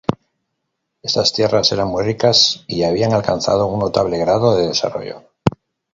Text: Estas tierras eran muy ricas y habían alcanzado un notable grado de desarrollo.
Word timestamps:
Estas 1.03 1.31
tierras 1.31 1.71
eran 1.71 1.87
muy 1.89 2.03
ricas 2.03 2.63
y 2.65 2.81
habían 2.81 3.13
alcanzado 3.13 3.67
un 3.67 3.77
notable 3.81 4.17
grado 4.17 4.57
de 4.57 4.69
desarrollo. 4.69 5.25